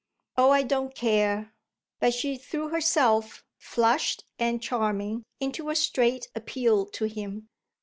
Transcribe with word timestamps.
"Oh 0.35 0.49
I 0.49 0.63
don't 0.63 0.95
care!" 0.95 1.53
but 1.99 2.15
she 2.15 2.35
threw 2.35 2.69
herself, 2.69 3.45
flushed 3.59 4.23
and 4.39 4.59
charming, 4.59 5.25
into 5.39 5.69
a 5.69 5.75
straight 5.75 6.27
appeal 6.35 6.87
to 6.87 7.05
him. 7.05 7.49